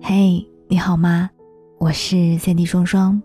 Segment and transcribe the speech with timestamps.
[0.00, 1.30] 嘿，你好吗？
[1.78, 3.20] 我是三 D 双双，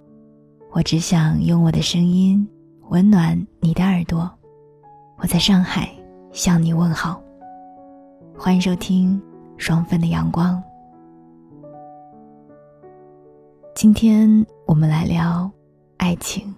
[0.71, 2.47] 我只想用我的声音
[2.89, 4.29] 温暖你的耳朵。
[5.17, 5.89] 我在上海
[6.31, 7.21] 向你问好，
[8.37, 9.21] 欢迎收听
[9.57, 10.61] 双份的阳光。
[13.75, 15.49] 今天我们来聊
[15.97, 16.53] 爱情。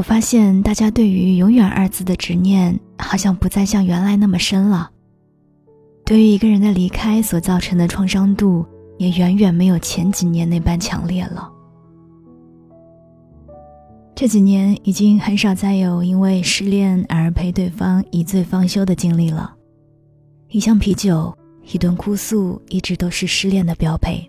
[0.00, 4.90] 我发现大家对于“永远”二字的执念，好像不再像原来那么深了。
[6.06, 8.64] 对于一个人的离开所造成的创伤度，
[8.96, 11.52] 也远远没有前几年那般强烈了。
[14.14, 19.52] 这几年已经很少再有因为失恋而陪对方一醉方休的经历了，
[20.48, 21.30] 一箱啤酒、
[21.70, 24.26] 一顿哭诉，一直都是失恋的标配。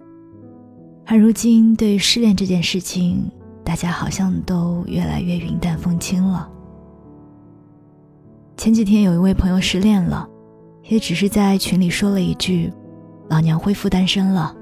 [1.06, 3.24] 而如今，对于失恋这件事情，
[3.72, 6.52] 大家好像都越来越云淡风轻了。
[8.58, 10.28] 前几天有一位朋友失恋了，
[10.90, 12.70] 也只是在群里说了一句
[13.32, 14.54] ：“老娘恢复单身了。”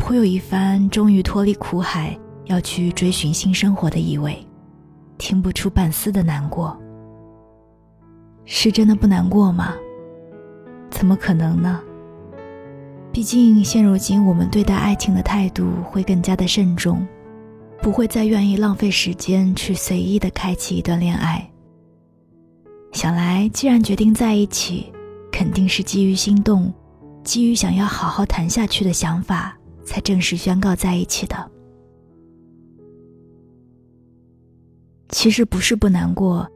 [0.00, 4.42] 颇有一番终于脱离苦海要去追寻新生活的意味，
[5.18, 6.74] 听不出半丝的难过。
[8.46, 9.74] 是真的不难过吗？
[10.88, 11.78] 怎么可能呢？
[13.12, 17.06] 毕竟现如今我们对待爱情的态度会更加的慎重。
[17.80, 21.48] 不会再愿意浪费时间去随意的开启一段恋爱。
[22.92, 24.92] 想来，既然决定在一起，
[25.30, 26.72] 肯定是基于心动，
[27.22, 31.50] 基于想要好好谈下去的想法，才正式宣告在一起的。
[35.10, 36.46] 其实不是不难过，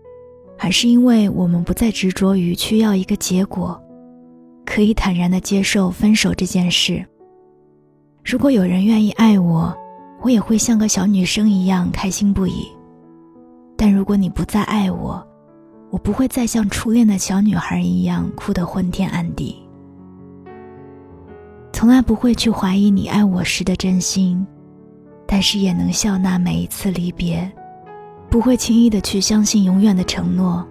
[0.58, 3.80] 而是因为我们不再执着于去要一个结果，
[4.66, 7.04] 可以坦然的接受分手这件事。
[8.24, 9.74] 如果有人愿意爱我。
[10.22, 12.68] 我也会像个小女生一样开心不已，
[13.76, 15.20] 但如果你不再爱我，
[15.90, 19.56] 我不会再像初恋的小女孩一样哭得昏天暗地。
[21.72, 24.46] 从来不会去怀疑你爱我时的真心，
[25.27, 27.50] 但是也能笑纳每一次离别，
[28.30, 30.64] 不会轻易的去相信永远的承诺，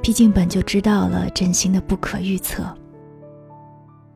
[0.00, 2.62] 毕竟本就知道了真心的不可预测。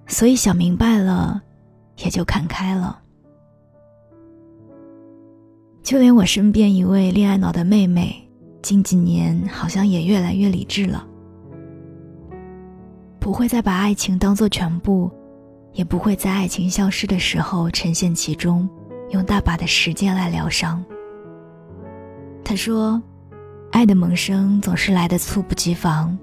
[0.06, 1.42] 所以想明白了，
[2.04, 3.00] 也就看开了。
[5.86, 8.12] 就连我身边一位恋爱脑的妹妹，
[8.60, 11.06] 近几年好像也越来越理智了，
[13.20, 15.08] 不会再把爱情当做全部，
[15.74, 18.68] 也不会在爱情消失的时候沉陷其中，
[19.10, 20.84] 用大把的时间来疗伤。
[22.42, 23.00] 她说
[23.70, 26.18] ：“爱的萌生总是来的猝不及防，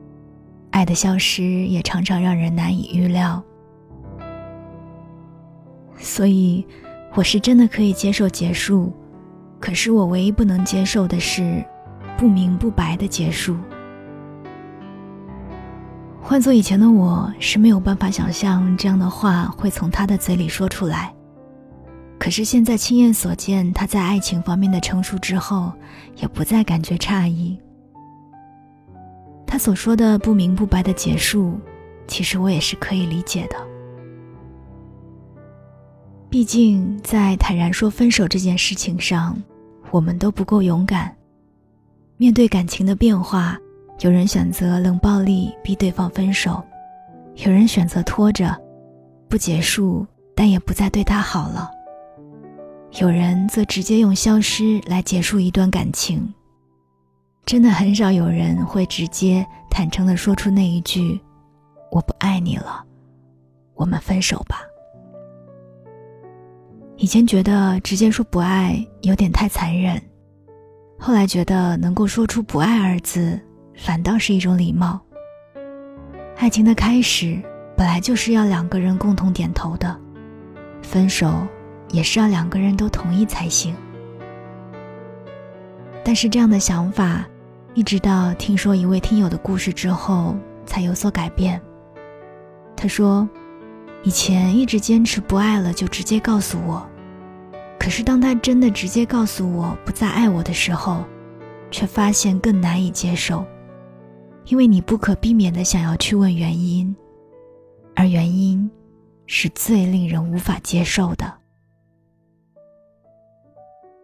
[0.72, 3.42] 爱的消失也常常让人难以预料。
[5.98, 6.66] 所以，
[7.14, 8.92] 我是真的可以接受结束。”
[9.64, 11.64] 可是我唯一不能接受的是，
[12.18, 13.56] 不明不白的结束。
[16.22, 21.14] 换做以前的我，是没有办法想象这样的话会从他的嘴里说出来。
[22.20, 25.72] 可是现在亲眼所见他在爱情方面的成熟之后，
[26.18, 27.58] 也不再感觉诧异。
[29.48, 31.58] 他所说的不明不白的结束，
[32.06, 33.56] 其实我也是可以理解的。
[36.30, 39.42] 毕竟在坦然说分手这件事情上。
[39.94, 41.16] 我们都不够勇敢，
[42.18, 43.56] 面对感情的变化，
[44.00, 46.64] 有人选择冷暴力逼对方分手，
[47.46, 48.60] 有人选择拖着，
[49.30, 51.70] 不结束，但也不再对他好了。
[53.00, 56.34] 有人则直接用消失来结束一段感情。
[57.46, 61.22] 真的很少有人会直接坦诚的说出那一句
[61.92, 62.84] ：“我不爱你了，
[63.76, 64.62] 我们分手吧。”
[67.04, 70.02] 以前觉得直接说不爱有点太残忍，
[70.98, 73.38] 后来觉得能够说出不爱二字，
[73.76, 75.02] 反倒是一种礼貌。
[76.38, 77.38] 爱情的开始
[77.76, 80.00] 本来就是要两个人共同点头的，
[80.82, 81.46] 分手
[81.90, 83.76] 也是要两个人都同意才行。
[86.06, 87.28] 但是这样的想法，
[87.74, 91.62] 一直到听说一位听友的故事之后，才有所改变。
[92.78, 93.28] 他说，
[94.04, 96.82] 以前一直坚持不爱了就直接告诉我。
[97.84, 101.04] 可是，当他真的直接告诉我不再爱我的时候，
[101.70, 103.46] 却发现更难以接受，
[104.46, 106.96] 因为你不可避免的想要去问原因，
[107.94, 108.72] 而原因
[109.26, 111.30] 是最令人无法接受的。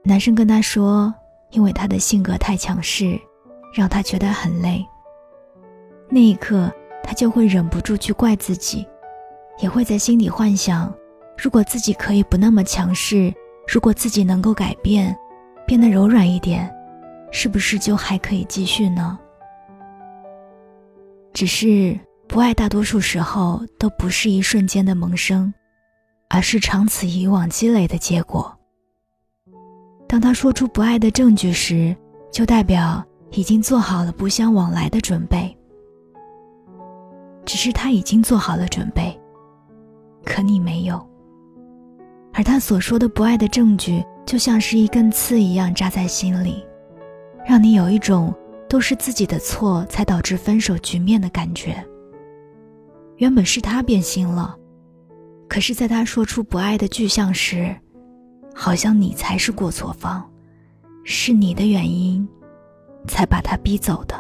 [0.03, 1.13] 男生跟他说，
[1.51, 3.17] 因为他的性格太强势，
[3.73, 4.85] 让他觉得很累。
[6.09, 6.69] 那一刻，
[7.01, 8.85] 他就会忍不住去怪自己，
[9.61, 10.93] 也会在心里幻想，
[11.37, 13.33] 如果自己可以不那么强势。
[13.71, 15.15] 如果自己能够改变，
[15.67, 16.67] 变得柔软一点，
[17.31, 19.19] 是不是就还可以继续呢？
[21.33, 21.95] 只是
[22.27, 25.53] 不爱，大多数时候都不是一瞬间的萌生，
[26.29, 28.51] 而是长此以往积累的结果。
[30.07, 31.95] 当他说出不爱的证据时，
[32.31, 35.55] 就代表已经做好了不相往来的准备。
[37.45, 39.15] 只是他已经做好了准备，
[40.25, 41.07] 可你没有。
[42.39, 46.65] 而他所说的不爱的证据，就像是一根刺一样扎在心里，
[47.45, 48.33] 让你有一种
[48.69, 51.85] 都是自己的错才导致分手局面的感觉。
[53.17, 54.55] 原本是他变心了，
[55.49, 57.75] 可是，在他说出不爱的具象时。
[58.55, 60.23] 好像你才是过错方，
[61.03, 62.25] 是你的原因，
[63.05, 64.15] 才把他逼走的。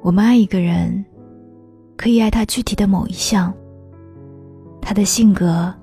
[0.00, 1.04] 我们爱一个人，
[1.98, 3.52] 可以爱他具体的某一项，
[4.86, 5.74] 他的性格，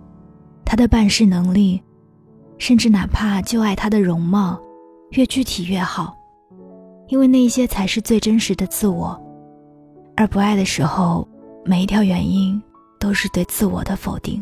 [0.63, 1.83] 他的办事能力，
[2.57, 4.57] 甚至哪怕就爱他的容貌，
[5.09, 6.15] 越具体越好，
[7.09, 9.21] 因为那些才是最真实的自我。
[10.15, 11.27] 而不爱的时候，
[11.65, 12.57] 每一条原因。
[12.99, 14.41] 都是对自我的否定。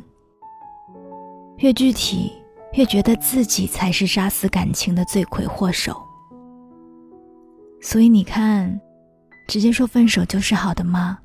[1.58, 2.32] 越具体，
[2.74, 6.00] 越觉得自己才是杀死感情的罪魁祸首。
[7.82, 8.80] 所以你看，
[9.48, 11.18] 直接说分手就是好的吗？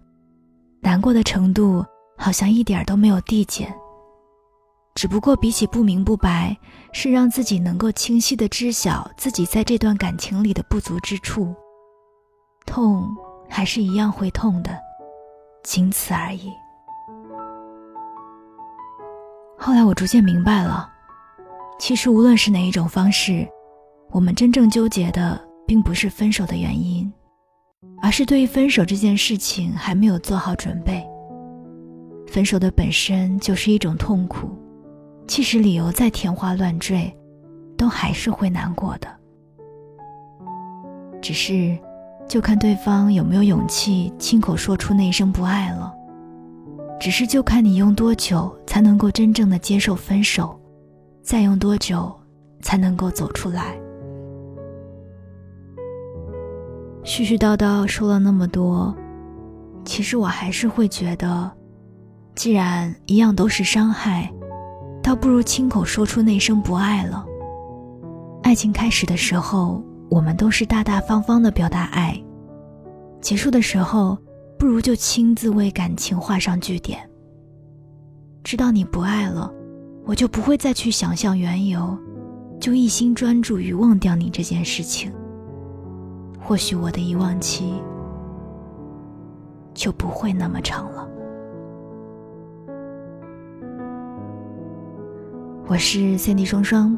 [0.81, 1.85] 难过的程度
[2.17, 3.75] 好像一点都没有递减。
[4.95, 6.57] 只不过比起不明不白，
[6.93, 11.55] 是让自己能够清晰的知晓自己在这段感情里的不足之处。
[12.65, 13.07] 痛
[13.49, 14.77] 还是一样会痛的，
[15.63, 16.51] 仅此而已。
[19.59, 20.91] 后来我逐渐明白了，
[21.79, 23.47] 其实无论是哪一种方式，
[24.11, 27.13] 我们真正纠结的并不是分手的原因，
[28.03, 31.06] 而是对于分手这件事情还没有做好准备。
[32.37, 34.51] 分手的本身就是一种痛苦，
[35.27, 37.11] 即使理由再天花乱坠，
[37.79, 39.09] 都还是会难过的。
[41.23, 41.75] 只是，
[42.29, 45.91] 就看对方有没有勇气亲口说出那一声不爱了。
[47.01, 50.61] 只是就看你用多久才能够真正的接受分手，
[51.23, 52.15] 再用多久
[52.61, 53.75] 才能够走出来。
[57.03, 58.95] 絮絮叨叨说了那么多，
[59.87, 61.51] 其实我还是会觉得，
[62.37, 64.33] 既然一样都是伤害，
[65.03, 67.27] 倒不如亲口说出那声不爱了。
[68.45, 72.17] 爱情开始的时候，我们都是大大方方的表达爱，
[73.21, 74.17] 结束的时候。
[74.59, 76.99] 不如就亲自为感情画上句点。
[78.43, 79.53] 知道你不爱了，
[80.07, 81.95] 我就不会再去想象缘由，
[82.59, 85.13] 就一心专注于忘掉你这件事情。
[86.41, 87.75] 或许我的遗忘期
[89.75, 91.07] 就不会那么长了。
[95.69, 96.97] 我是三 D 双双，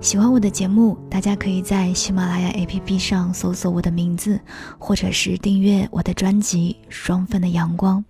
[0.00, 4.40] 喜欢我的节目，大家可以在喜马拉雅 APP 上搜索我的名字，
[4.78, 8.02] 或者是订阅我的专辑《双份的阳光》。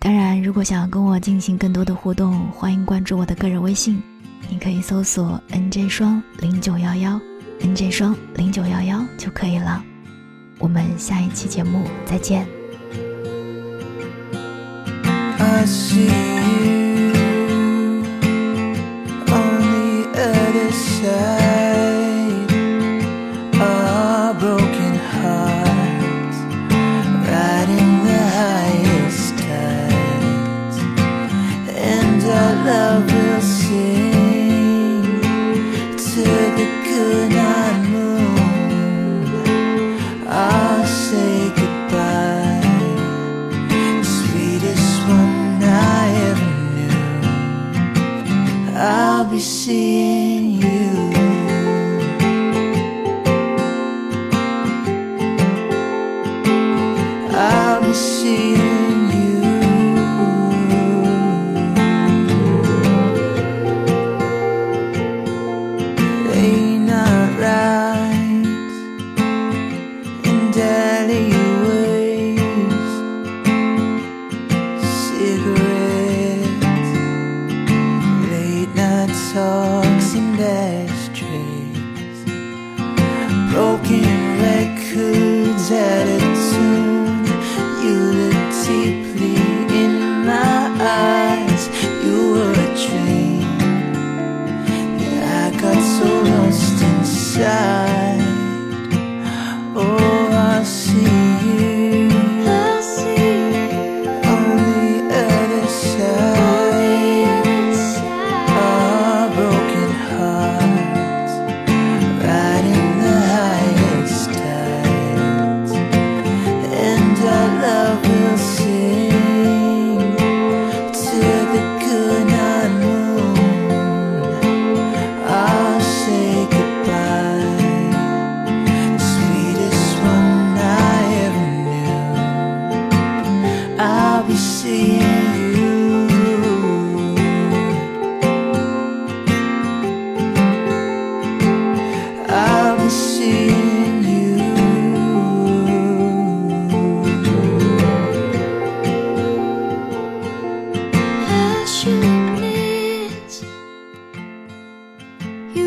[0.00, 4.02] 当然，如果想要跟我进行更多的互动，欢迎关注我的个人微信，
[4.50, 7.20] 你可以搜索 NJ 双零九幺幺
[7.60, 9.84] ，NJ 双零九幺幺就可以了。
[10.58, 12.44] 我们下一期节目再见。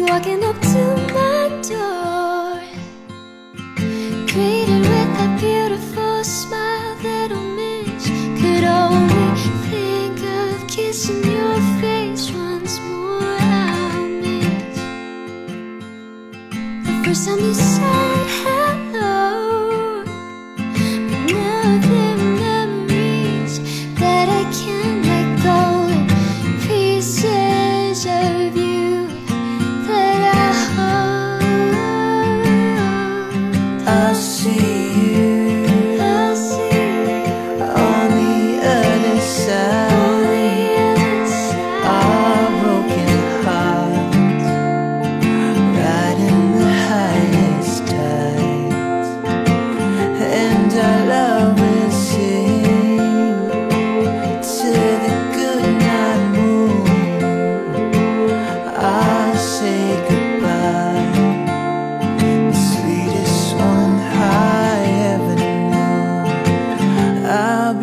[0.07, 0.83] walking up to
[1.13, 2.61] my door
[4.31, 7.83] Greeted with a beautiful smile that only
[8.39, 9.35] could only
[9.69, 13.21] think of Kissing your face once more.
[13.21, 14.79] I'll miss
[16.85, 18.04] The first time you saw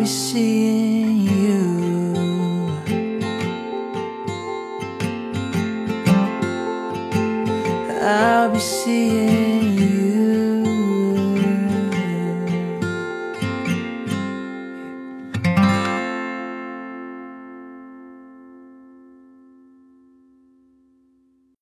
[0.03, 0.09] we